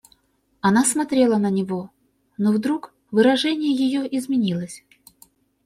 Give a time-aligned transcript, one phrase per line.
[0.61, 1.91] Она смотрела на него,
[2.35, 4.83] но вдруг выражение ее изменилось.